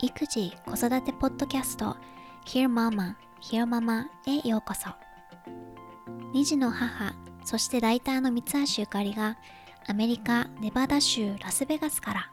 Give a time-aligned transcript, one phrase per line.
[0.00, 1.96] 育児・子育てポッドキャスト
[2.46, 4.90] Hear Mama, Hear Mama へようこそ。
[6.32, 7.14] 2児の母
[7.44, 9.38] そしてライターの三橋ゆかりが
[9.86, 12.30] アメリカ・ネバダ州ラスベガスから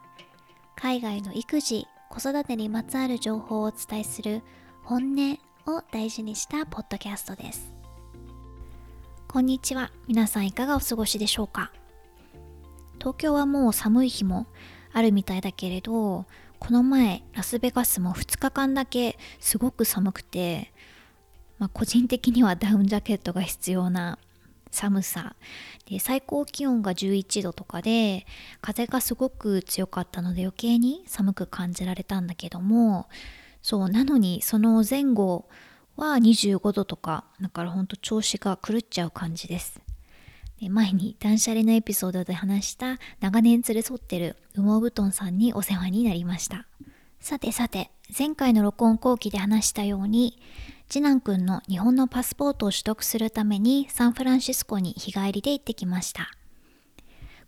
[0.75, 4.41] 海外の育児・子育てにまつわる情報をお伝えする
[4.83, 5.39] 本音
[5.73, 7.80] を大事にしたポッドキャストです。
[9.31, 9.93] こんにちは。
[10.09, 11.71] 皆さんいかがお過ごしでしょうか？
[12.99, 14.45] 東京はもう寒い日も
[14.91, 16.25] あるみたいだけれど
[16.59, 20.73] この前ラスベガスも2日間だけすごく寒くて、
[21.59, 24.19] まあ、個人的にはダウンジャケットが必要な
[24.69, 25.37] 寒さ。
[25.89, 28.25] で最高気温が11度とかで
[28.59, 33.07] 風がすごく強かったので余計に寒く感じられたんだけども
[33.61, 35.47] そうなのにその前後
[36.01, 39.79] は25度とかだからほんと調子が狂っちゃう感じです。
[40.59, 46.65] で前に断捨離のエピソードで話した長年連れ添ってる羽毛布団さんにお世話になりました。
[47.19, 50.41] さてさて前回の録音後期で話したように
[50.89, 56.31] 次男くんの日本のパスポートを取得するためにサンフランシスコに日帰りで行ってきました。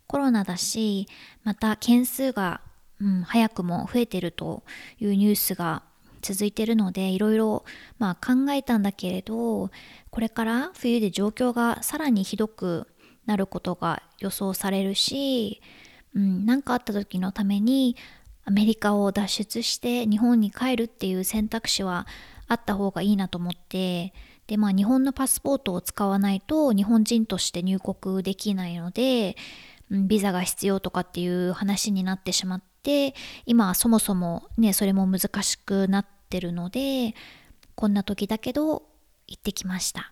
[0.06, 1.08] コロナだし
[1.44, 2.62] また件数が、
[3.02, 4.64] うん、早くも増えてると
[5.00, 5.81] いうニュースが
[6.24, 7.66] 続いてるのでいろいろ
[8.00, 9.70] ま考えたんだけれど
[10.10, 12.88] これから冬で状況がさらにひどく
[13.26, 15.62] なることが予想されるし
[16.14, 17.96] 何、うん、かあった時のために
[18.46, 22.08] アメリカを脱出して日本に帰るっていう選択肢は
[22.48, 24.14] あった方がいいなと思って
[24.48, 29.38] でまあ日本のパスポートを使わないと日本人として入国できないので、
[29.90, 33.16] うん、ビザが必要とかっていう話になってしまって
[33.46, 37.14] 今はそもそもねそれも難しくなってるので
[37.76, 38.84] こんな時だけど
[39.28, 40.12] 行ってきました。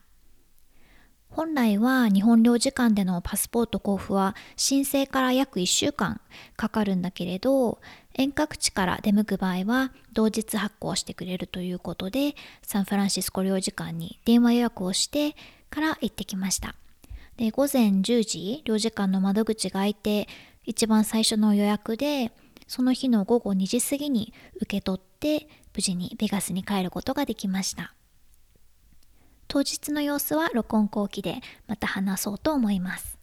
[1.32, 6.20] 本来は日本領事館でのパスポート交付は申請から約1週間
[6.58, 7.80] かかるんだけれど
[8.14, 15.38] 遠隔地から出向く場合は同日発行してくれるということでサンフランシスコ領事館に電話予約をして
[15.70, 16.76] から行ってきました
[17.38, 20.28] で午前10時領事館の窓口が開いて
[20.66, 22.34] 一番最初の予約で
[22.68, 27.94] その日の午後2時過ぎに受け取って無事にベガスに帰ることができました
[29.52, 33.18] 当日の様子は録音後期でまた話そうと思います。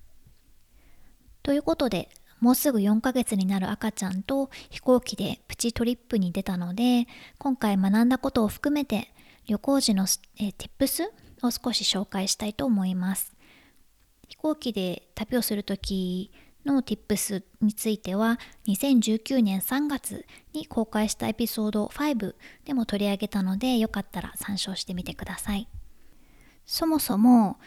[1.43, 7.07] ということでもうすぐ4ヶ月になる赤ちゃんと飛行機でプチトリップに出たので
[7.39, 9.11] 今回学んだことを含めて
[9.47, 10.05] 旅行時の
[10.39, 11.05] え Tips
[11.43, 13.35] を少し紹介したいと思います。
[14.29, 16.31] 飛行機で旅をする時
[16.65, 25.69] の Tips については2019年3月に公開したエピソード5でも取り上げたのでよかったら参照してみてください。
[26.67, 27.59] そもそも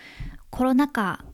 [0.51, 1.25] コロナ禍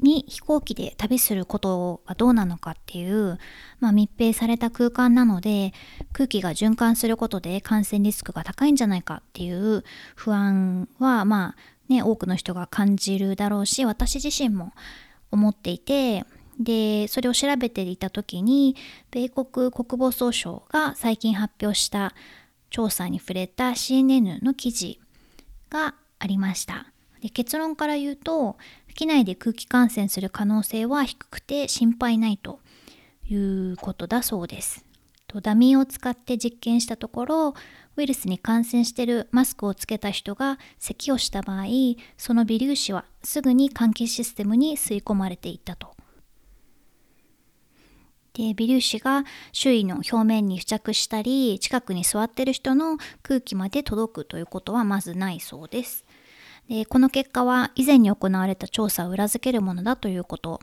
[0.00, 3.38] に飛行機で旅することがどうなのかっていう、
[3.80, 5.72] まあ、密閉された空間なので
[6.12, 9.82] 空気が循環することで感染リスクが高いんじゃないかっていう
[10.14, 11.56] 不安はまあ
[11.88, 14.72] ね多くの人が感じるだろうし私自身も
[15.34, 16.24] 思っていて
[16.58, 18.76] でそれを調べていた時に
[19.10, 22.14] 米国国防総省が最近発表した
[22.70, 25.00] 調査に触れた CNN の記事
[25.70, 26.86] がありました。
[27.20, 28.56] で結論から言うと
[28.94, 32.60] 機内で空気感染する可能性は低くて心配ないと
[33.28, 34.84] いうことだそうです。
[35.42, 37.54] ダミーを使って実験したところ
[37.96, 41.66] ウイルスに感染しているマスクをつけた人が咳をした場合
[42.16, 45.94] その微粒子はすぐに換気システムに吸い込まれていったと。
[48.34, 56.04] で微粒子が周囲の表面に付着したり近くに座ってる人の空気まで届くということはまずないそうです。
[56.68, 60.60] でこの結果は以前に行われた調査を裏付けるものだということ。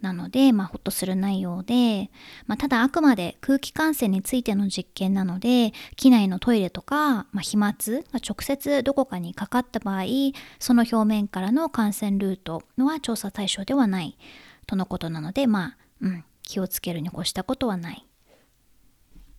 [0.00, 2.10] なので、まあ、ほっとする内容で、
[2.46, 10.04] まあ、ただあくまで空気感染についての実験なので機内のトイレとか、まあ、飛沫が直接どこかにかかった場合
[10.58, 14.16] その表面からの感染ルートのは調査対象ではない
[14.66, 18.06] とのことなので、まあうん、気をつけるに越したことはない。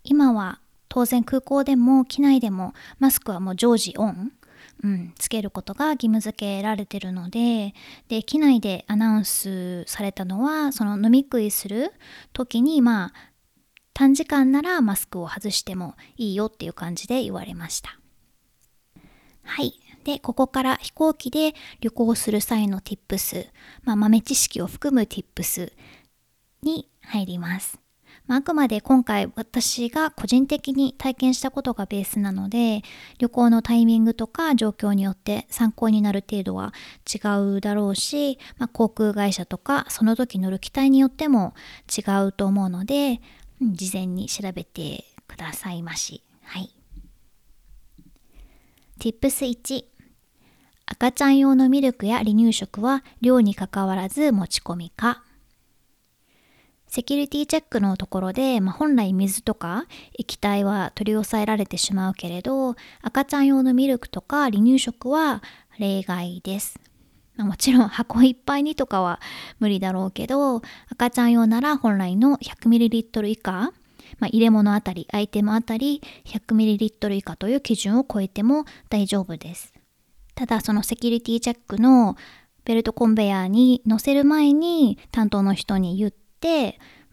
[0.03, 0.59] 今は
[0.89, 4.31] 当然空港でも機内でもマスクはもう常時オン
[4.83, 7.73] うん、つけることが義務付けられてるので
[8.07, 11.93] で機内でアナウンスされたのはその飲み食いする
[12.33, 13.13] 時にまあ
[13.93, 17.99] 短時間ならマスクを外してもいいよっていう感じで言われました。
[19.43, 19.73] はい。
[20.03, 23.47] でここから飛行機で旅行する際の Tips、
[23.83, 25.71] まあ、豆知識を含む Tips
[26.63, 27.80] に入ります。
[28.31, 32.81] まあ、あくまで今回私が個人的に体験したことがベースなので
[33.19, 36.73] 旅行のタイミングとか状況によって参考になる程度は
[37.13, 37.17] 違
[37.57, 41.53] うだろうし、まあ、航空会社とかその時乗る機体によっても
[41.89, 43.19] 違うと思うので
[43.61, 46.23] 事前に調べてくださいまし。
[46.43, 46.73] はい。
[48.97, 49.83] Tips1
[50.85, 55.21] 赤ちゃん用のミルクや離乳食は量にかかわらず持ち込みか
[56.91, 59.85] セキュリティチェックのところで、まあ、本来水とか
[60.19, 65.41] 液体は取り押さえられてしまうけれど赤ちゃん用のミルクとか離乳食は
[65.79, 66.77] 例外です。
[67.37, 69.21] まあ、もちろん箱いっぱいにとかは
[69.59, 73.71] 無理だろうけど赤ちゃん用なら本来の 100ml 以下、
[74.19, 79.73] まあ、入れ物あたりアイテムあたり 100ml 以下という基準を超えても大丈夫です。
[80.35, 82.17] ただそのセキュリティチェックの
[82.65, 86.20] ベルトコンベヤーに乗せる前に担当の人に言って、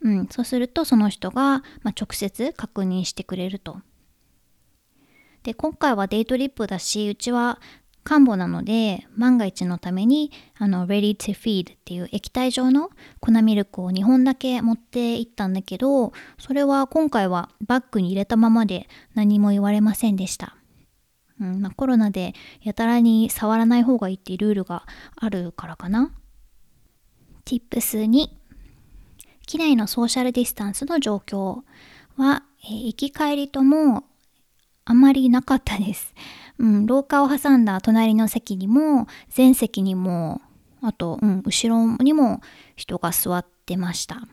[0.03, 3.81] うん、そうするとその人が、まあ、直接確認してくれると。
[5.43, 7.61] で今回はデイトリップだしうちは
[8.05, 12.91] 看護なので万が一のためにあの Ready to Feed っていう液体状の
[13.21, 20.57] 粉ミルクを2本だけ持って行ったんだけどそれは今回はバッグに入れたままで何も言われませんでした。
[21.41, 24.87] うんまあ、コロナでやたらに触らない方がいいっていうルールが
[25.17, 26.13] あるからかな。
[27.45, 28.38] Tips2
[29.49, 31.63] 機内のソーシャルディスタンスの状況
[32.19, 34.05] は、えー、行き帰りとも
[34.85, 36.15] あまりなかったです。
[36.61, 40.43] うん、廊下を挟んだ隣の席にも前席にも
[40.83, 42.43] あと、うん、後ろにも
[42.77, 44.29] 人が座ってました。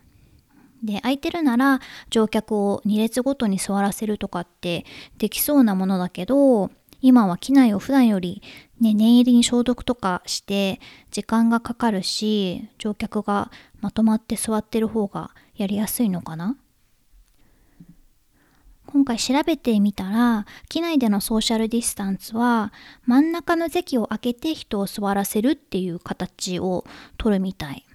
[0.83, 1.79] で空いてるなら
[2.09, 4.85] 乗客を2列ごとに座らせるとかって
[5.17, 6.69] できそうなものだけど
[7.01, 8.41] 今は機内を普段より、
[8.79, 10.79] ね、念入りに消毒とかして
[11.11, 13.51] 時間がかかるし乗客が
[13.85, 16.57] まとまって座ってる方がやりやすいのかな？
[18.87, 22.73] 今回調べてみたら機内でのソーシャルディスタンスは
[23.05, 26.83] 真ん中の席を空けて人を座らせるっていう形を
[27.19, 27.85] 取るみたい。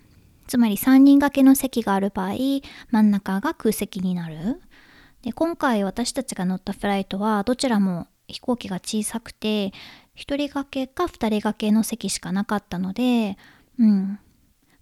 [0.46, 2.34] つまり3人掛けの席がある場合
[2.92, 4.62] 真ん中が空席になる。
[5.22, 9.70] で今回私たちが乗ったフライトはどちらも飛行機が小さくて
[10.14, 13.36] 1人掛けか2人掛けの席しかなかったので、
[13.80, 14.20] うん。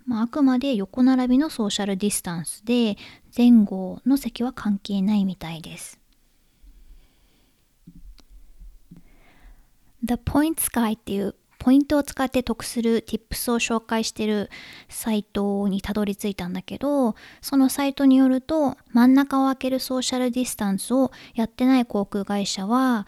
[0.09, 2.97] まあ、あくまで横並びのソーシャルディスタンスで
[3.37, 6.01] 前後の席は関係ないみたいです。
[10.03, 14.49] The Point Sky っていうポイントを使って得する Tips を紹介してる
[14.89, 23.07] サイトにたどり着いたんだけどそのサイトによると真ん中を空けるソーシャルディスタンスをやってない航空会社は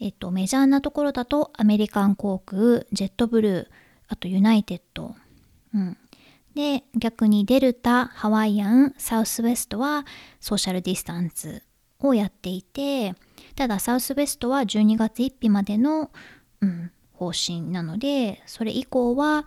[0.00, 3.66] えっと、メジャーなところだとアメリカン航空、ジェットブルー、
[4.06, 5.16] あとユナイテッド。
[5.74, 5.96] うん。
[6.58, 10.04] で、逆にデルタ、ハワイアン、サウスウェストは
[10.40, 11.62] ソーシャルディスタンス
[12.00, 13.14] をやっていて、
[13.54, 16.10] ただサウスウェストは12月1日までの、
[16.60, 19.46] うん、方針なので、それ以降は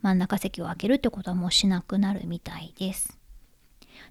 [0.00, 3.18] 真ん中席を開けるってことはもうしなくなるみたいです。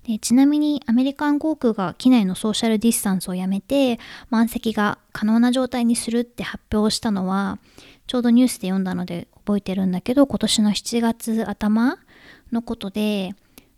[0.04, 4.00] でちなみにアメリカン航空が機内のソーシャルディスタンスをやめて
[4.30, 7.60] 満席が可能な状態にするって発表したのは
[8.08, 11.98] ちょうどニュースで読んだので覚えてるんだけど今年の7月頭
[12.54, 13.36] のことで、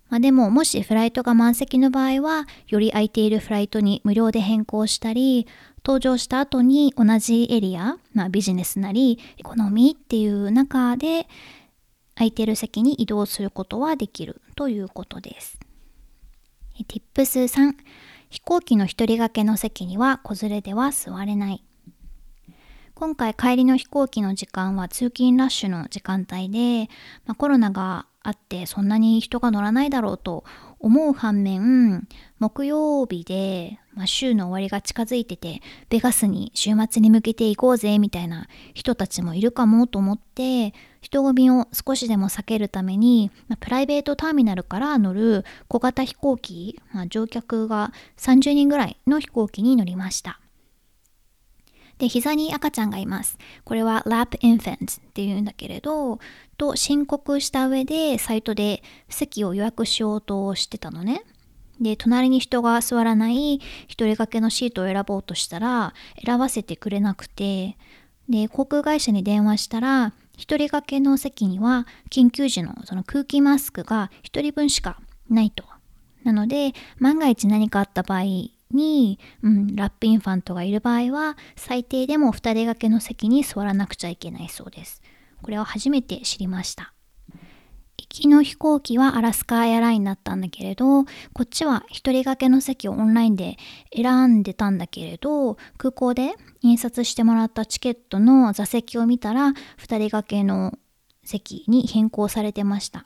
[0.09, 5.47] まあ、でももしフライトが満席の場合はより空いているフライトに無料で変更したり
[5.83, 11.27] 搭乗した後に同じエリア、まあ、ビジネスなりエコノミーっていう中で
[12.15, 15.59] 空いてる席に移動することはできるということです。
[16.87, 17.73] Tips3
[18.29, 21.63] 飛行機の一人掛けの席には子連れでは座れない
[22.95, 26.89] 今回帰りの飛行機の時間は通勤ラッシュの時間帯で、
[27.25, 30.45] まあ、コロナがあってそんなに人が乗らないだろうと
[30.79, 32.07] 思う反面
[32.39, 50.39] 木曜日で、まあ、週の終わりが近づいててベガスに週末に向けて行こうぜみたいな人たちもいるかもと思って人混みを少しでも避けるために、まあ、プライベートターミナルから乗る小型飛行機、まあ、乗客が30人ぐらいの飛行機に乗りました。
[51.97, 53.37] で、膝に赤ちゃんがいます。
[53.63, 56.19] これは lap infant っていうんだけれど、
[56.57, 61.23] と申告した上でサイトで席を予約しようとしてたのね。
[61.79, 65.93] で、隣に人が座らない一人掛けのシートを選ぼうとしたら、
[66.25, 67.77] 選ばせてくれなくて、
[68.29, 74.99] で、航空会社に電話したら、一人掛けの席には緊急時のその空気マスクが一人分しか
[75.29, 75.63] ないと。
[76.23, 78.23] なので、万が一何かあった場合
[78.71, 85.01] に、うん、ラップインファントがいる場合は、最低でも二人掛けの席に座らなくちゃいけないそうです。
[85.41, 86.95] これは初めて知りました。
[87.97, 91.09] 行きの飛行機はアラスカエアラインだったんだけれどこ
[91.43, 93.57] っちは一人掛けの席をオンラインで
[93.95, 100.77] 選んでたんだけれど空港で印刷してもらったチケットの座席を見たら二人掛けの
[101.23, 103.05] 席に変更されてました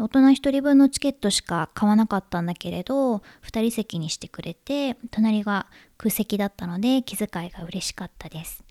[0.00, 3.22] 大人1人分のチケットしか買わなかったんだけれど2
[3.60, 5.66] 人席にしてくれて隣が
[5.98, 8.64] 空席だったので気遣いが嬉しかったです。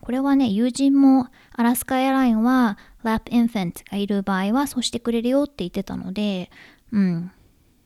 [0.00, 6.50] これはね友人もアラスカエアラインはラップインフェントがいる場合はそうしてくれるよって言ってたので
[6.92, 7.32] うん。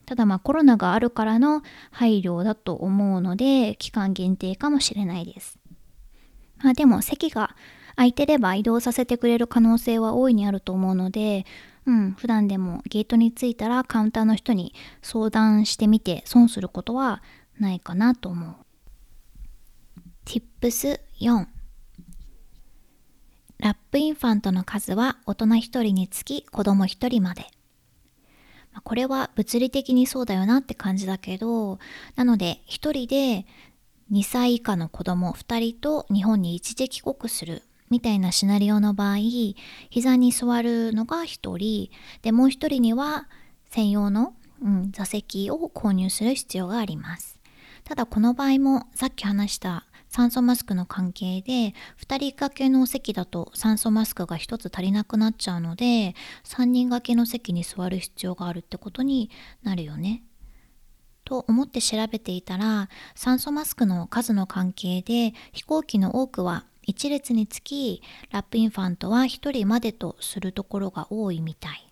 [0.04, 5.58] ただまあコロナがあるからの配慮だと思うので期間限定かもしれないです。
[6.58, 7.54] まあでも席が
[7.94, 11.46] 空いてれば移動させてくれる可能性は大いにあると思うので
[11.88, 17.23] うん、普段でもゲートに着いたらカウンターの人に相談してみて損することは
[17.59, 18.54] ないかなと思う。
[20.26, 21.47] Tips 4
[23.57, 27.47] ラップインファントの数は大人1人につき子供1人まで。
[28.85, 31.78] これは物理的にそうだよなって感じだけど、
[32.16, 33.47] なので1人で
[34.12, 39.16] 2歳以下の子供2人と日本に一時帰国するみたいなシナリオの場合
[39.90, 41.25] 膝に座るのが1
[41.57, 41.90] 人
[42.23, 43.28] でもう1人には
[43.71, 47.38] 専用の、うん、座席を購入する必要があります。
[47.85, 51.73] ただこの場合もさっき話した酸素マスクの関係で2
[52.18, 56.14] 人掛けの席だと酸素マスクが1つ足りなくなっちゃうので
[56.45, 59.30] 3人掛けの席に座る必要があるってことに
[59.62, 60.23] なるよね。
[61.25, 71.85] と思って調べていたら酸素マスクの数の関係で飛行機の多くは1列につきラップインファントは1人までとするところが多いみたい。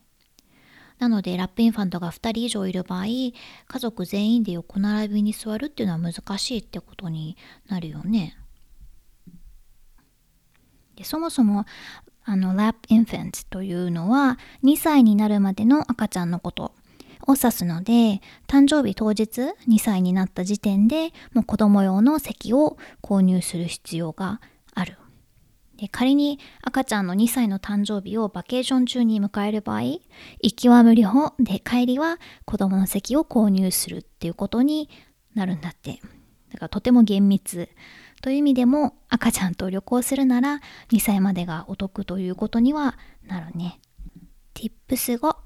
[0.98, 3.34] なのでラップインファントが2人以上いる場合家
[3.78, 7.36] 族全員で横並びに座るっていうのは難しいってことに
[7.68, 8.38] なるよね。
[10.96, 11.66] でそもそも
[12.24, 16.72] あのラップインファントというのは2歳になるまでの赤ちゃんのこと
[17.26, 24.55] を指すので誕生日当日2歳になった時点でもう子供用の席を購入する必要がある。
[25.76, 30.00] で仮に赤ちゃんの2歳の誕生日をバケーション中に迎える場合、行
[30.54, 34.88] きは無料で帰りは子供の席を購入するっていうことに
[35.34, 36.00] なるんだって。
[36.52, 37.68] だからとても厳密。
[38.22, 43.78] という意味でも赤ちゃんと旅行するなら2歳までがお得ということにはなるね。
[44.54, 45.36] Tips 5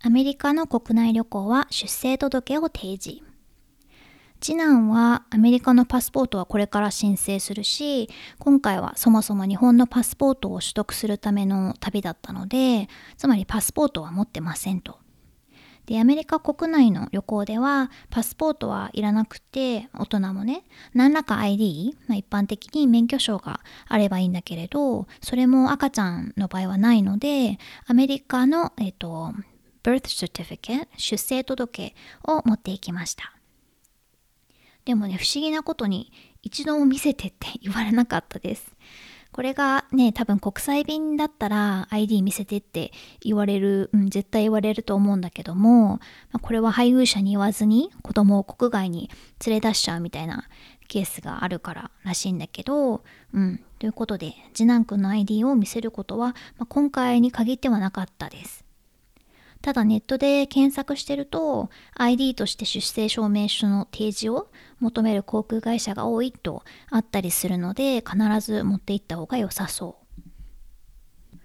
[0.00, 3.22] アメリカの国内旅行は出生届を提示。
[4.46, 15.00] 次男はアメリカのパスポートはこれから申請するし今回はそもそも日本のパスポートを取得するための旅だったのでつまりパスポートは持ってませんと。
[15.86, 20.62] でアメリカ国内の旅行ではパスポートはいらなくて大人もね
[20.94, 29.32] 何らか ID、まあ、一般的に免許証があればいいんだけれどそれも赤ちゃんの場合はないのでアメリカの、えっと、
[29.82, 33.35] birth certificate 出生届を持っていきました。
[34.86, 36.12] でもね、不思議なことに
[36.42, 38.74] 一度も見せてって言われなかったです。
[39.32, 45.98] これがね、多分国際便だったら ID 見せてって言われる、うん、絶対言われると思うんだけども、
[46.30, 49.10] ま、これは配偶者に言わずに子供を国外に
[49.44, 50.48] 連れ出しちゃうみたいな
[50.88, 53.02] ケースがあるかららしいんだけど、
[53.34, 56.28] うん、ということで次男くんの ID を見せることは、
[56.58, 58.65] まあ、今回に限ってはなかったです。
[59.66, 69.96] ただネットで検索してると ID として出生証明書の提示を求める航空会社が多いとあったりするので必ず持って行った方が良さそ
[71.34, 71.38] う。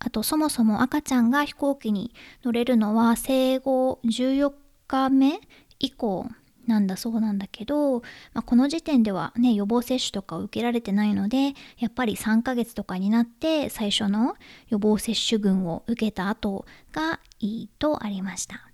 [0.00, 4.52] あとそもそも赤ちゃんが飛行機に乗れるのは生後14
[4.88, 5.38] 日目
[5.78, 6.26] 以降
[6.66, 8.00] なんだそうなんだけど、
[8.32, 14.36] まあ、この時点ではね予防接種とかを受けられてないのでやっぱり3ヶ月とかになって最初の
[14.68, 18.68] 予防接種群を受けた後がいいとありました。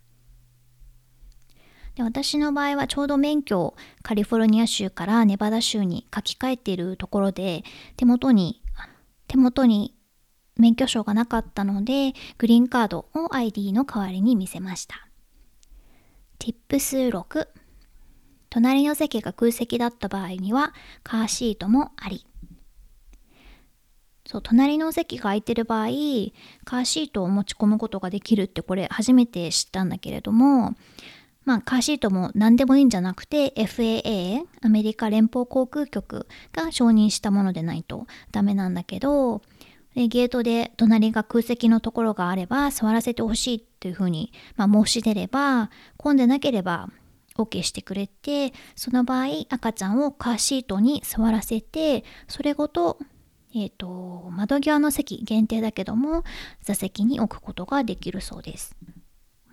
[1.97, 7.65] で私の場合はちょうど免許をカリフォルニア州からネバダ州に書き換えているところで
[7.97, 8.63] 手元に
[9.27, 9.95] 手元に
[10.57, 15.09] 免許証がなかったのでグリーンカードを ID の代わりに見せました。
[16.39, 17.49] Tips 6
[18.51, 22.27] 隣の席が空席だった場合にはカーシートもあり。
[24.27, 25.87] そう隣の席が空いてる場合
[26.65, 30.77] カーシートを持ち込むことができるってこれ初めて知ったんだけれども
[31.45, 39.43] まあカーシートも何でもいいんじゃなくて FAA アメリカ連邦航空局が承認したものでないとダメなんだけど
[39.97, 46.89] でゲートで隣が空席のところがあれば座らせてほしいっていうふうに、まあ、申し出れば混んでなければ
[47.37, 52.99] OK してくれてその場合赤ちゃんをカーシートに座らせてそれごと
[53.53, 56.23] えーと、窓際の席限定だけども
[56.63, 58.77] 座席に置くことができるそうです。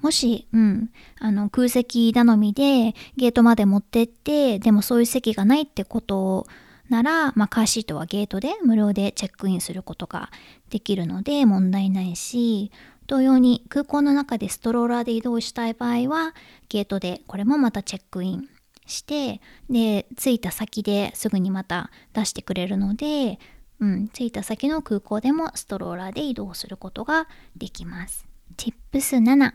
[0.02, 6.46] もし、うん、あの空席頼みでゲートまで持ってってでもそういう席がないってこと
[6.90, 10.30] なら、まあ、カーシートはゲートで無料でチェックインすることが
[10.70, 12.72] できるので問題ないし
[13.08, 16.36] 同様に空港の中でストローラーで移動したい場合は
[16.70, 18.50] ゲートでこれもまたチェックイン
[18.86, 23.40] してで着いた先ですぐにまた出してくれるので、
[23.80, 28.26] うん、着いた先の空港でもストローラーで移動することができます。
[28.58, 29.54] Tips7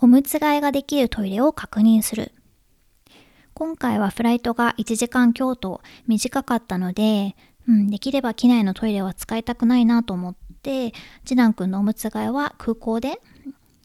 [0.00, 2.32] おむつ替えができるトイレを確認する
[3.52, 7.36] 今回はフライトが1時間強と短かったので、
[7.68, 10.92] うん、できれば機内のトイレは使いたくないなと思ってて
[11.24, 13.20] 次男くんのおむつ替えは空港で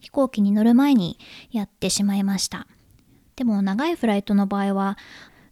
[0.02, 1.18] 飛行機に乗る前に
[1.52, 2.68] やってしまいました。
[3.36, 4.98] でも長いフライトの場合は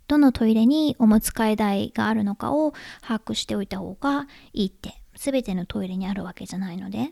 [0.08, 7.12] どのトイレにおむつ替え台があるのかを把握しておいた方がいいって全てのトイレにあるわけじゃないので。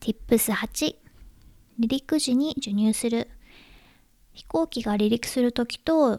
[0.00, 0.96] Tips8
[1.76, 3.28] 離陸時に授乳する。
[4.32, 6.18] 飛行機が離陸する時と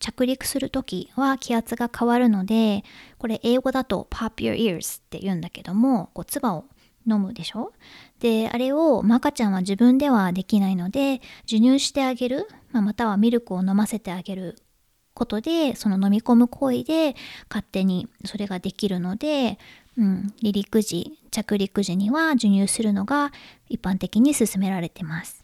[0.00, 2.82] 着陸する時は気圧が変わるので
[3.18, 6.64] これ英語だと pop your ears って言うんだけどもこう唾を
[7.06, 7.72] 飲むでしょ？
[8.20, 14.58] であれを、赤ちゃんは自分ではできないので授乳してあげる、まあ、またはミルクを飲ませてあげる
[15.14, 17.16] ことでその飲み込む行為で
[17.48, 19.58] 勝手にそれができるので、
[19.96, 23.32] うん、離陸時着陸時には授乳するのが
[23.68, 25.39] 一般的に勧められてます。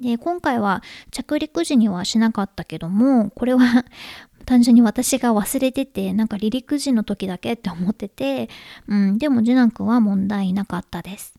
[0.00, 3.84] で今回は着陸時にはしなかったけどもこれは
[4.46, 8.48] 単純に私が忘れててなんか離陸時の時だけって思ってて、
[8.86, 11.34] うん、でも次男くんは問題なかったです。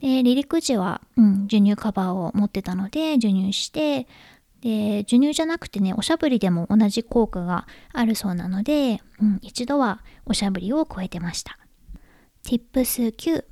[0.00, 4.06] で離陸時は、うん、授乳カバーを持ってたので授乳して
[4.60, 11.58] で授乳じゃなくてねおしゃぶりでも同じ効果があるそうなので、うん、一度はおしゃぶりを超えてました。
[12.44, 13.44] Tips9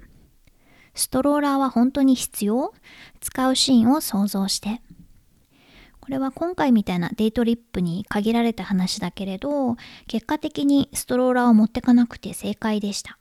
[0.97, 2.75] ストローラーは本当に必要？
[3.21, 4.81] 使うシーンを想像して。
[6.01, 9.77] これは今回みたいなデイトリップに限られた話だけれど、
[10.07, 13.19] 結果的にストローラーを持ってかなくて正解でした。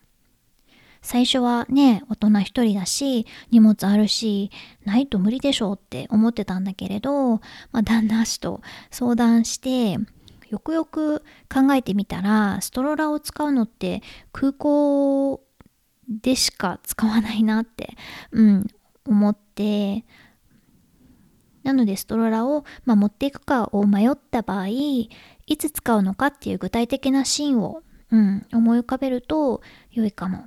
[1.02, 4.50] 最初はね、大人一人だし、荷物あるし、
[4.86, 7.38] ないと無理でしょうって思ってたんだけれど、
[7.72, 10.00] まあ、旦那氏と相談して、
[10.50, 11.20] よくよく
[11.52, 15.42] 考えてみたら、ストローラーを使うのって空港
[16.10, 17.96] でしか使わないなって、
[18.32, 18.68] うん、
[19.06, 20.06] 思って
[21.64, 25.10] なのでストローラを、まあ、持っていくかを迷った場合い
[25.58, 30.46] つ使うのかっていう具体的なシーンを、うん、思い浮かべると良いかも。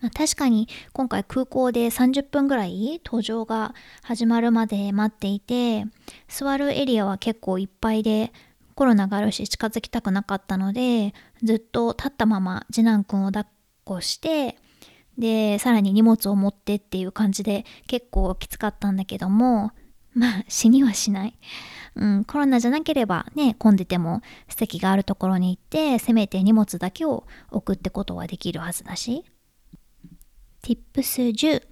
[0.00, 5.86] まあ、確かに今回空港で30分ぐらい搭乗が始まるまで待っていて
[6.28, 8.30] 座るエリアは結構いっぱいで
[8.74, 13.46] コロナがあるし近づきたくなかったのでずっと立ったまま次男くんを抱っ
[13.84, 14.56] こして
[15.18, 19.72] でさらに荷物を持ってっていう感じで結構きつかったんだけども
[20.14, 21.38] まあ死にはしない、
[21.94, 29.24] うん、コロナじゃなければね混んでても席があるところに行ってせめて荷物だけを置くってことはできるはずだし。
[30.62, 31.62] Tips10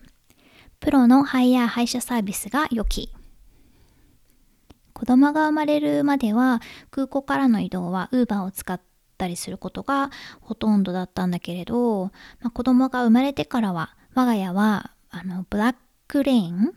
[0.81, 3.11] プロのハイヤー配車サービスが良き。
[4.92, 8.91] 子供が生まれるまでは空港からの移動は Uber を使って
[9.22, 12.06] ったりすることがほとんどだったんだけれど、
[12.40, 15.76] まあ、子供が生まれてからは我が家はあのブラッ
[16.08, 16.72] クレイン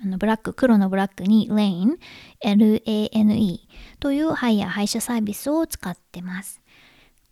[0.00, 1.98] あのブラック黒のブラックにレイン
[2.42, 3.60] LANE
[4.00, 6.62] というハイヤー配車サービスを使ってます。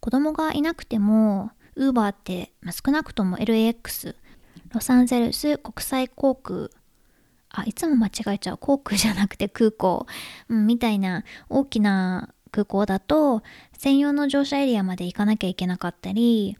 [0.00, 4.14] 子供がいなくても Uber って、まあ、少なくとも LAX
[4.74, 6.68] ロサンゼルス国際航空
[7.50, 8.59] あいつも間違えちゃう。
[8.59, 10.06] 航空じゃなくて空港、
[10.48, 13.42] うん、みたいな大きな空港だと
[13.77, 16.57] 専用の乗車エリアまで行かなきゃいけなかったり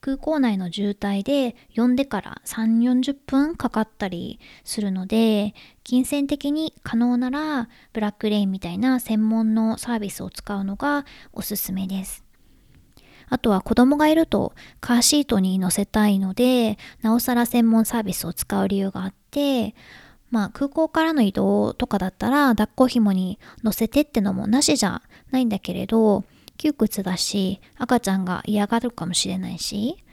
[0.00, 12.24] 空港内の渋滞で呼んでから3 4 0分かかったりするので金銭的に可能ならブラックレインみたいな専門のサービスを使うのがおすすめです。
[13.30, 19.74] あとは子供がいるとカーシートに乗せたいのでなおさら専門サービスを使う理由があって
[20.30, 26.24] まあ空港からの移動とかだったら抱っこ紐に乗せてってのもなしじゃないんだけれど
[26.56, 30.04] 窮屈だし赤ちゃんが嫌がるかもしれないし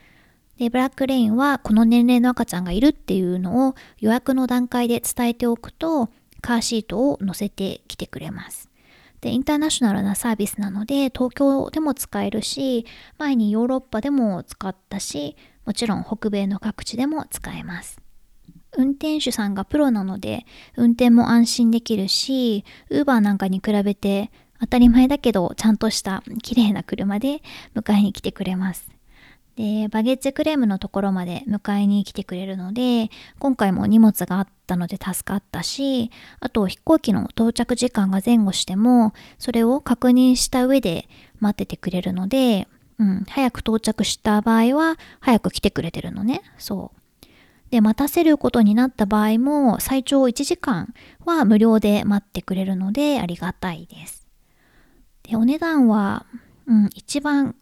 [0.58, 8.68] でブラックレインはこの年齢の赤ちゃんがいるっていうのを予約の段階で伝えておくとカーシートを載せてきてくれます。
[9.20, 12.86] でインターナショナルなサービスなので東京でも使えるし
[13.18, 18.00] 前にヨーロッパでも使ったしもちろん北米の各地でも使えます。
[18.76, 20.44] 運転手さんがプロなので
[20.76, 24.30] 運転も安心できるし Uber なんかに比べて
[24.62, 27.42] 当たり前だけどちゃんとした綺麗な車で
[27.74, 28.88] 迎えに来てくれます。
[29.56, 41.06] でバゲッジクレームのところまで迎えに来てくれるので今回も荷物があったので助かったしあと飛行機の到着時間が前後してもそれを確認した上で
[41.38, 42.66] 待っててくれるので、
[42.98, 46.40] うん、早く到着した場合は早く来てくれてるのね。
[46.56, 47.02] そう。
[47.70, 50.94] で待たせることになった場合も最長1時間
[51.24, 54.21] は無料で待ってくれるのでありがたいです。
[55.22, 56.26] でお値段は、
[56.66, 57.54] うん、一番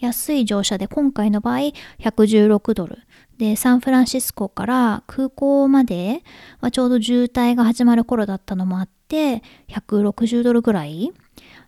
[0.00, 2.98] 安い乗車で今回の場合116ドル
[3.38, 6.22] でサンフランシスコから空港まで
[6.60, 11.12] はちょうど渋滞が始まる頃だったのもあって160ドルぐらい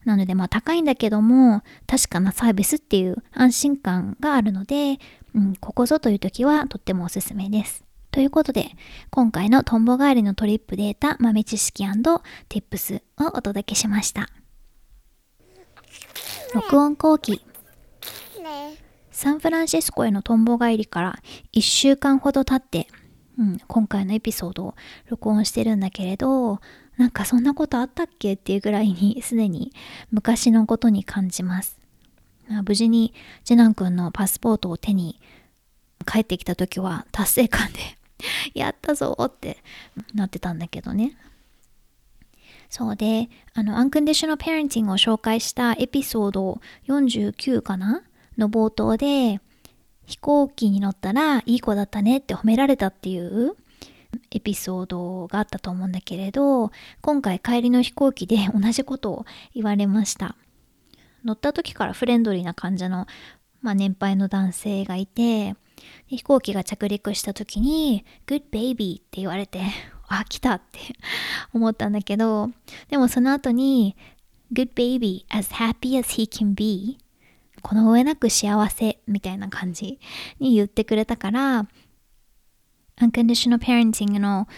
[0.05, 4.99] なのでまあ高いんだけども確かなサービスっていう安心感があるので、
[5.35, 7.85] うん、ここぞという時はとってもおすすめです。
[8.11, 8.67] ということで
[9.11, 14.29] 今回のトンボ帰りのトリップデータ豆知識 &tips をお届けしました。
[16.55, 17.43] 録音後期。
[19.11, 21.19] サンフランシスコへのトンボ帰りから
[21.55, 22.89] 1週間ほど経って、
[23.39, 24.75] うん、今回のエピソードを
[25.09, 26.61] 録音してるんだけれど
[26.97, 29.73] なんかそんなことあったっけっていうぐらいにすでに
[30.11, 31.79] 昔のことに感じます。
[32.67, 35.21] 無事に次男くんのパスポートを手に
[36.07, 37.79] 帰ってきた時は達成感で
[38.53, 39.59] やったぞって
[40.15, 41.17] なってたんだけどね
[42.75, 46.59] そうであのアンクンディショナルパレンティングを紹介したエピソード
[46.89, 48.03] 49かな？
[48.39, 49.41] の冒頭で
[50.07, 53.57] 飛行機に乗ったらいい子だったねって褒められたっていう
[54.31, 56.71] エピソードがあったと思うんだけれど
[57.03, 60.35] 今回帰りの飛行機で同じことを言われました。
[61.27, 63.07] 乗った時からフレンドリーな感じの、
[63.61, 65.57] まあ、年配の男性がいて
[66.07, 69.61] 飛行機が着陸した時に「Good baby」って言われて
[70.15, 70.79] あ来たって
[71.55, 72.51] 思ったんだけど
[72.89, 73.97] でもその後に
[74.53, 76.99] 「Good baby as happy as he can be」
[77.63, 80.01] この上なく幸せみたいな感じ
[80.41, 81.67] に言ってくれたから
[83.01, 84.49] unconditional parenting の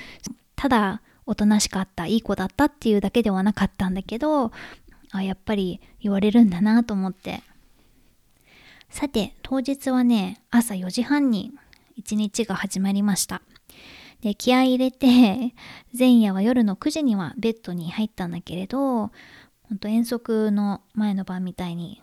[0.57, 4.53] ただおとなしかったいい子だったっていうだけではなかったんだけど
[5.13, 7.43] あやっぱり言われるんだなと思って。
[8.91, 11.53] さて当日はね朝4時半に
[11.97, 13.43] 一日が始まりました。
[14.25, 15.55] で気合い入れて
[15.97, 19.13] 前夜は夜の9時にはベッドに入ったんだけれど
[19.69, 22.03] 本当遠足の前の晩みたいに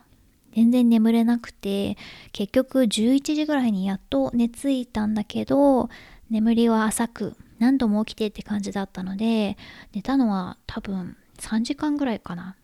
[0.54, 1.98] 全然眠れなくて
[2.30, 5.90] 結局11時ぐらいにやっと寝ついたんだけど
[6.30, 9.56] 眠りは浅く何度も起きてって感じだったので
[9.92, 12.56] 寝たのは多分3時間ぐらいかな。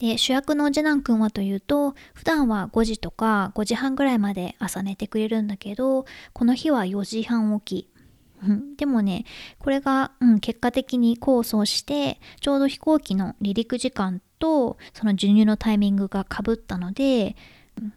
[0.00, 7.97] で主役の次男くんはというと普段は5時とか5時半ぐらいまで朝寝てくれるんだけどこの日は4時半起き。
[8.42, 9.24] うんでもね
[9.58, 17.36] これが、うん、結果的に構想してちょうど飛行機の離陸時間とその授乳のタイミングがかぶったので、
[17.80, 17.92] うん、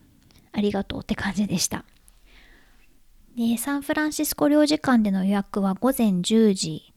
[0.51, 1.85] ありがとうって感じでした。
[3.35, 6.93] でサンフランシスコ領事館での予約は午前10時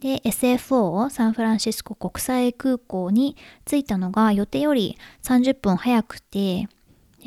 [0.00, 6.68] で SFO サンフランシスコ国際空港に着いたのが予定より30分早くて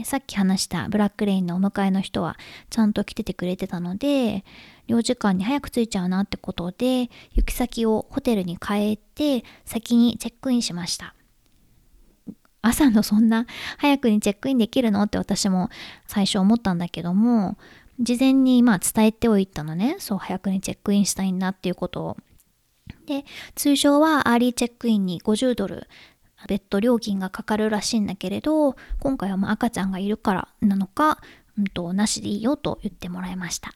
[0.04, 2.38] さっき話したブラックレインのお迎えの人は
[2.70, 4.46] ちゃんと来ててくれてたので
[4.88, 11.14] 領事館に早く着いちゃうなってことで行き先をホテルに変えて先にチェックインしました。
[12.62, 13.46] 朝のそんな
[13.78, 15.70] 早くにチェックインできるのって私も
[16.06, 17.58] 最初思ったんだけども
[18.00, 19.96] 事前にまあ伝えておいたのね。
[20.00, 22.18] そう早くにチェックインしたいんだっていうことを。
[23.06, 25.88] で通常はアーリーチェックインに50ドル
[26.48, 31.20] 別途料金がかかるらしいんだけれど今回はまあ赤ちゃんがいるからなのか、
[31.58, 33.72] うんと、なしでいいよと言ってもらいました。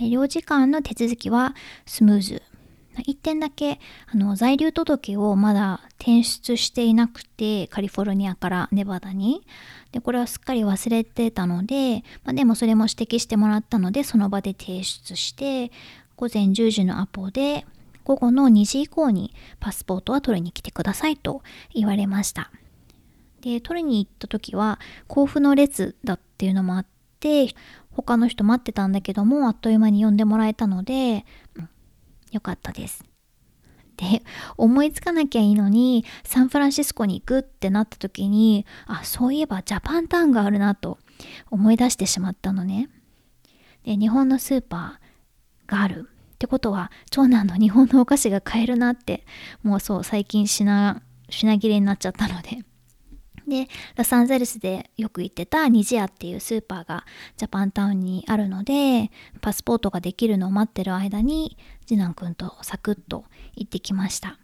[0.00, 1.54] 領事館の手続きは
[1.86, 2.42] スムーズ。
[2.96, 9.46] 1点だけあの在留届をまだ転出していなくてカリフォルニアからネバダに。
[9.92, 15.72] でこれはすっかり忘れてたので、まあ、でもそれも指摘してもらったのでその場で提出して
[16.16, 17.66] 午前10時のアポで
[18.04, 21.42] 午後の2時以降にパスポートは取りに来てくださいと
[21.74, 22.50] 言われました。
[23.40, 26.93] で取りに行った時は交付の列だっていうのもあって
[27.24, 27.54] て
[27.90, 31.24] 他の人待ってたんだけどもあっという間に呼んでもらえたので、
[31.56, 31.68] うん、
[32.32, 33.02] よかったです。
[33.96, 34.22] で
[34.56, 40.98] 思いつかなきゃいいのにサンフランシスコに行くってなった時にあそういえばジャパンタウンがあるなと
[41.50, 42.90] 思い出してしまったのね。
[43.84, 49.24] で日本のスーパーがあるってことは長男の日本のお菓子が買えるなって
[49.62, 52.64] もうそう最近品品切れになっちゃったので。
[53.46, 57.04] でロサンゼルスでよく行ってたニジアっていうスーパーが
[57.36, 64.38] ジャパンタウンにあるのでパスポートができるのを待ってる間に次男くんとサクッと行ってきました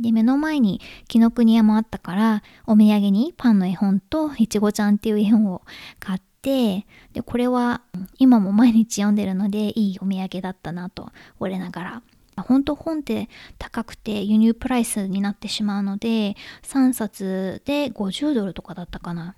[0.00, 5.62] で、目の前に紀ノ国屋もあったから、お土産にパンの絵本といちごちゃんっていう絵本を
[6.00, 7.82] 買って、で、これは
[8.18, 12.02] 今も毎日読んでるのでいいお土産だったなと、我ながら。
[12.42, 19.36] 本当本って高くて輸入プライスになってしまうので、3冊で50ドルとかだったかな。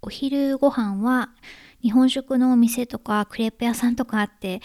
[0.00, 1.30] お昼ご飯は
[1.82, 4.60] 日本食のお店とかクレープ屋さんとかあって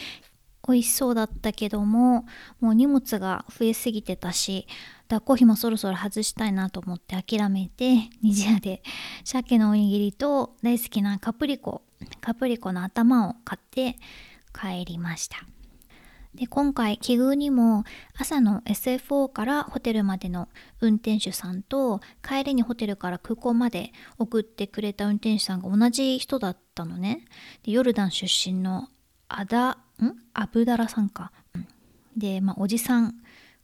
[0.68, 2.26] 美味しそうだったけども
[2.60, 4.68] もう荷物が増えすぎてたし
[5.10, 8.82] 抱っこひもそろそろ外したいなと思って諦めて虹屋で
[9.26, 11.82] 鮭のおにぎりと大好きなカプリコ
[12.22, 13.98] カプリコの頭を買って
[14.54, 15.38] 帰りました
[16.36, 17.84] で今回奇遇にも
[18.18, 20.50] 朝の SFO からホテルまでの
[20.82, 27.26] 運転手さんと帰りにホテルから空港まで送ってくれた運転手さんが同じ人だったのね。
[27.64, 28.88] でヨルダン出身の
[29.28, 29.78] アダん？
[30.34, 31.32] アブダラさんか、
[32.18, 33.16] で、まあ、おじさん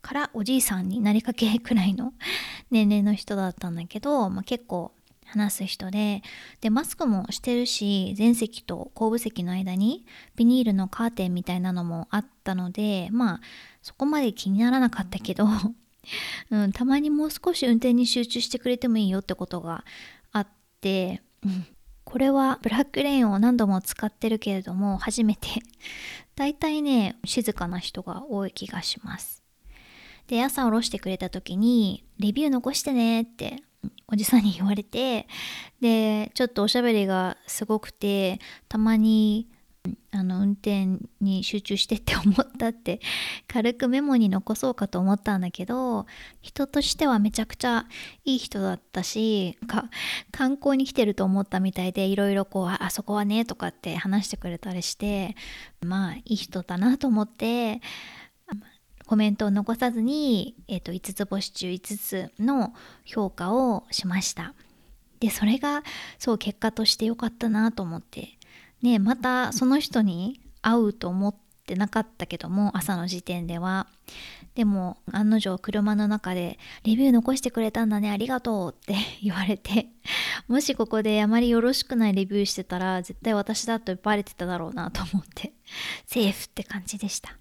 [0.02, 2.14] からおじいさんになりかけくらいの
[2.72, 4.92] 年齢の人だったんだけど、まあ、結構
[5.30, 6.22] 話す人で
[6.62, 13.42] でマスクもしてるし前席と後部席の間にビニールのカーテンみたいなのもあったのでまあ
[13.82, 15.48] そこまで気にならなかったけど、
[16.52, 19.86] うん、たまにもう少し運転に集中してくれてもいいよってことが
[20.32, 20.48] あっ
[20.82, 21.66] て、うん、
[22.04, 25.48] これはブラックレーンを何度も使ってるけれども初めて。
[26.36, 29.44] 大体ね静かな人が多い気がします。
[30.28, 33.62] で朝下ろしてくれた時にレビュー残してねって
[34.12, 35.28] おじさんに言われて
[35.82, 39.48] でちょっとおしゃべりがすごくてたまに
[40.12, 40.88] あの運転
[41.22, 43.00] に集中してって思ったって
[43.48, 46.06] 軽くメモに残そうかと思ったんだけど
[46.42, 47.86] 人としてはめちゃくちゃ
[48.26, 49.58] いい人だったし
[50.32, 55.36] 観光に来てると思ったみたいでいろいろこうあそこはねとかって話してくれたりして
[55.82, 57.82] まあいい人だなと思って
[59.10, 64.54] コメントを残さずに、えーと、5つ星中5つの評価をしました。
[65.20, 65.82] でそれが
[66.20, 68.38] そう結果として良かったなと思って。
[68.84, 73.88] ねまたその人に会うと思ってなかったけども朝の時点では。
[74.54, 79.88] でも案の定車の中で「レビュー残してくれたんだねありがとう」って 言われて
[80.48, 85.54] もしここであまりよろしくないレビューしてたら絶対私だとバレてただろうなと思って
[86.06, 87.40] セーフって感じでした。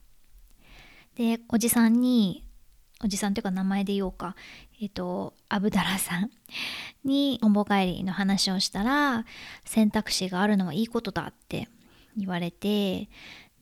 [1.19, 2.45] でおじさんに
[3.05, 4.37] おじさんというか名前で言おうか。
[4.81, 6.31] えっ、とアブダラさん
[7.05, 9.25] におんぼ帰りの話をしたら
[9.65, 11.69] 選択肢があるのはいいことだって
[12.17, 13.09] 言われて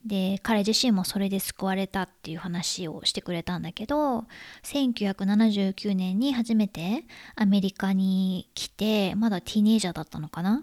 [0.04, 4.26] で彼自身もそれで救われたっていう話をしてくれたんだけど
[4.62, 10.62] 1979年に初めてアメリカに来てまだティーネイジャーだったのかな。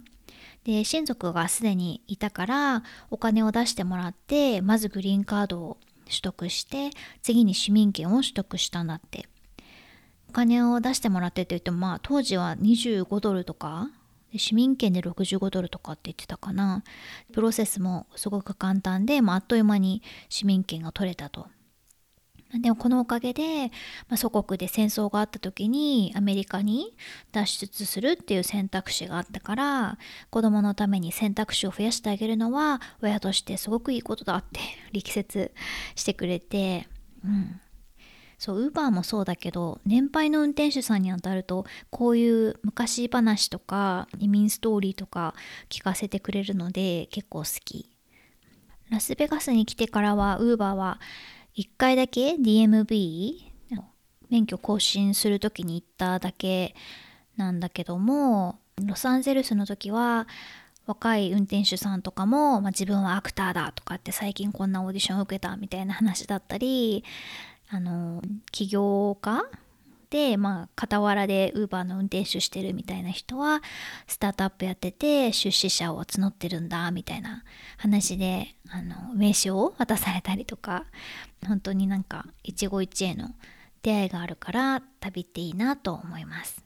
[0.63, 9.27] で親族がすでにいたからお金を出してもらってまずグリーンカードを取得して次に市民権を取得したんだって。
[10.29, 13.91] お金を出してもらってって言ってもまあ当時は25ドルとか
[14.35, 16.83] 市民権で65ドルとかって言ってたかな。
[17.33, 21.47] プロセスもすごく簡単で、まあ、あっという間に市民権が取れたと。
[22.59, 23.71] でもこのおかげで、
[24.09, 26.95] まあ、祖国で戦争があった時にアメリカに
[27.31, 29.97] 脱出するっていう選択肢があったから
[30.29, 34.59] 子供のために選択肢を増やしてあげるのは親としてすごくいいことだって
[34.91, 35.51] 力説
[35.95, 36.87] してくれて、
[37.25, 37.59] うん、
[38.37, 45.33] そうウーバーもそうだけど年配の運転手さんにあたるとこういう昔話とか移民ストーリーとか
[45.69, 47.89] 聞かせてくれるので結構好き。
[48.89, 50.99] ラスベガスに来てからはウーバーは
[51.55, 53.53] 1回だけ DMV
[54.29, 56.73] 免許更新する時に行っただけ
[57.37, 60.27] なんだけどもロサンゼルスの時は
[60.87, 67.03] 若い運転手さんとかも、まあ、自分はアクターだとかって最近こんなオーディションを受けたみたいな話だったり
[67.69, 69.43] あの起業家
[70.13, 73.63] で、まあ、傍らでウーバーの運転手してるみたいな人は
[74.05, 77.43] スタートアップやってて出資者を募ってるんだみたいな
[77.77, 80.85] 話であの名刺を渡されたりとか
[81.47, 83.29] 本当になんか一期一会の
[83.81, 86.63] 出会いがあるから旅っていいなと思います。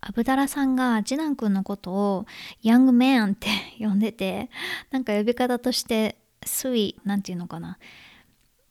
[0.00, 2.26] アブダラさんが次男くんのことを
[2.62, 4.50] ヤングメンって呼んでて
[4.90, 7.78] なんか呼び方としてスイなんていうのかな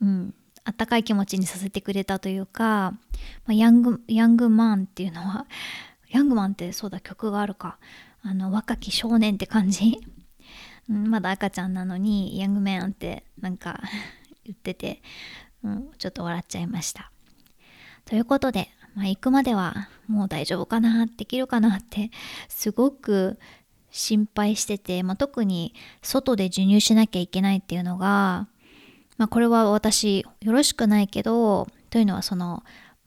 [0.02, 2.92] うんあったかい気持ちにさせてくれたというか、
[3.46, 5.46] まあ、ヤングヤングマンっていうのは
[6.10, 7.78] ヤングマンってそうだ曲があるか
[8.24, 10.00] あの若き少年って感じ
[10.88, 13.82] まだ赤ちゃんなのにヤングメンってなんか
[14.44, 15.02] 言ってて、
[15.64, 17.12] うん、ちょっと笑っちゃいました。
[18.06, 22.12] ということで、まあ、行くまではもう大丈夫かなできるかなって
[22.48, 23.40] すごく
[23.90, 25.74] 心配してて、まあ、特に
[26.04, 28.48] 外で授乳しなきゃいけないっていうのが、
[29.18, 32.64] まあ、これは私よろしくないけどというのはその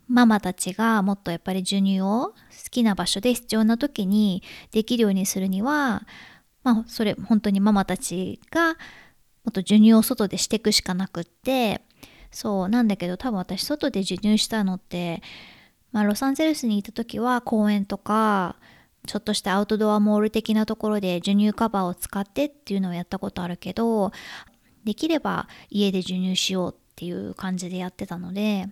[0.09, 2.35] ママたちがもっとやっぱり授乳を好
[2.71, 4.42] きな場所で必要な時に
[4.73, 6.07] できるようにするには
[6.64, 11.83] まあそれ本当にママたちがもっと授乳を外でしていくしかなくって
[12.31, 15.23] そうなんだけど多分私外で授乳したのって、
[15.92, 18.57] まあ、ロサンゼルスにいた時は公園とか
[19.07, 24.12] ちょっとしたアウトドアモール的なところで授乳カバーを使ってっていうのをやったことあるけど
[24.88, 28.70] できれば家で授乳しようっていう感じでやってたので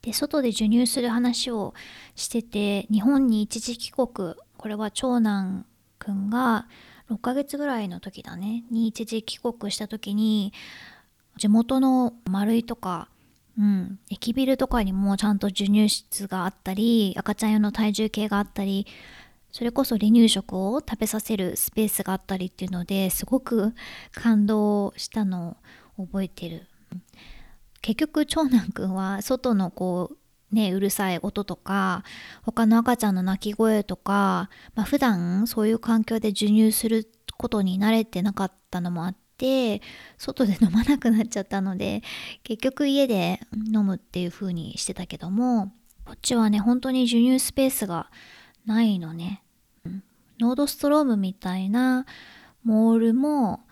[0.00, 1.74] で外で授乳する話を
[2.14, 4.08] してて日本に一時帰国
[4.56, 5.66] これは長男
[5.98, 6.66] くんが
[7.10, 10.54] 6ヶ月ぐらいの時だねに一時帰国した時に
[11.36, 13.08] 地元の丸いとか、
[13.58, 18.86] うん、駅ビルとかにもちゃんと授乳室があったり赤ちゃん用の体重計があったり
[19.52, 23.74] それこそ離乳食を食べさせるスペースがあったりっていうのですごく
[24.12, 25.56] 感動したの
[25.96, 26.66] を覚えてる。
[27.82, 30.10] 結局長男くんは外のこ
[30.52, 32.04] うねうるさい音とか
[32.42, 39.80] 他の赤ちゃんの泣き声とか、まあ、普段そういう環境で授乳することに慣れてなかったのもあって
[40.18, 42.02] 外で飲まなくなっちゃったので
[42.42, 43.40] 結局家で
[43.72, 45.72] 飲むっていう風にしてたけども
[46.04, 48.10] こっちはね本当に授乳スペースが
[48.70, 49.42] ないのね。
[50.38, 52.06] ノードストロームみたいな
[52.62, 53.66] モールも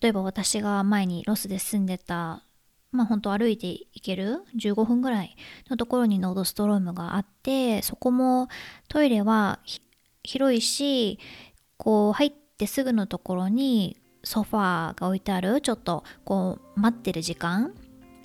[0.00, 2.44] 例えば私が前にロスで住んでた
[2.92, 5.34] まあ本当歩いて行ける15分ぐらい
[5.70, 8.48] のところにノードストロームがあってそこも
[8.88, 9.60] トイレは
[10.22, 11.18] 広いし
[11.78, 17.74] こう入ってすぐのところにソファーが置いてあるちょっとこう待ってる時間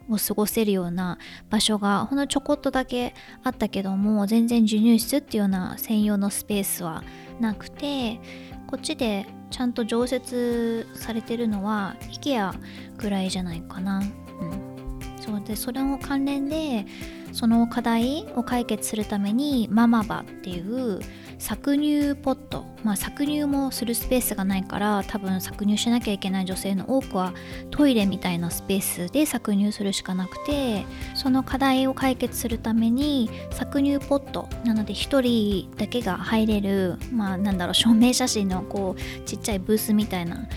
[0.09, 1.17] を過ごせるような
[1.49, 7.03] 場所がほんのちょこっとだけあったけども全然授乳室っていうような専用のスペースは
[7.39, 8.19] なくて
[8.67, 12.53] こっちでちゃんと常設されてるのは IKEA
[12.97, 13.99] ぐらいじゃないかな。
[13.99, 16.85] うん、そうでそれの関連で
[17.31, 20.99] その課題を解決するためにママバっていう
[21.39, 27.33] 搾乳ポット、まあ、搾乳もするスペースがないから多分搾乳しなきゃいけない女性の多くは
[27.69, 40.47] トイレみたいなスペースで搾乳するしかなくてその課題を解決するために搾乳ポットなので1人だけが入れるまあなんだろう証明写真のこうちっちゃいブースみたいな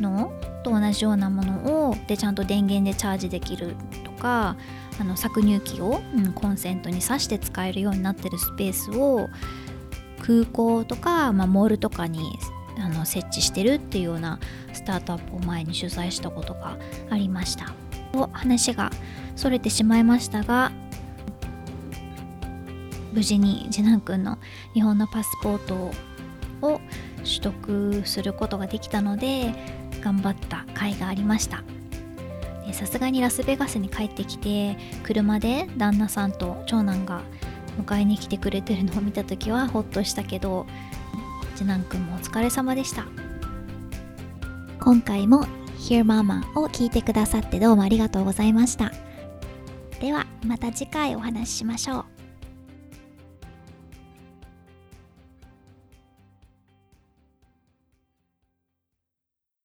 [0.00, 4.56] のと同じようなものをでちゃんと電源でチャージできるとか
[5.00, 9.28] あの搾乳機を、うん、コンセントに挿して使えるようになってるスペースを
[10.28, 12.38] 空港とか、まあ、モールとかに
[12.78, 14.38] あの設置してるっていうような
[14.74, 16.76] スタートアップを前に取材したことが
[17.08, 17.72] ありました。
[18.32, 18.90] 話が
[19.36, 20.72] それてしまいましたが
[23.12, 24.38] 無事に次男くんの
[24.74, 25.90] 日本のパスポート
[26.62, 26.80] を
[27.18, 29.54] 取得することができたので
[30.02, 31.62] 頑張った甲斐がありました。
[32.72, 37.22] さすがにラスベガスに帰ってきて車で旦那さんと長男が
[37.78, 40.66] 迎えに来てくれてるのを見た時はほっとしたけど
[41.56, 43.06] 次男くんもお疲れ様でした。
[44.80, 45.44] 今回も
[45.78, 48.92] Hear Mama を聞いてくださってどうもありがとうございました。
[50.00, 52.17] ではまた次回お話ししましょう。